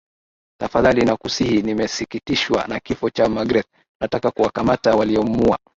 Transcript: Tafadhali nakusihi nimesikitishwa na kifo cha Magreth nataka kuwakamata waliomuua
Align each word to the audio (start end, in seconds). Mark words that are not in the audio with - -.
Tafadhali 0.61 1.05
nakusihi 1.05 1.61
nimesikitishwa 1.61 2.67
na 2.67 2.79
kifo 2.79 3.09
cha 3.09 3.29
Magreth 3.29 3.69
nataka 4.01 4.31
kuwakamata 4.31 4.95
waliomuua 4.95 5.57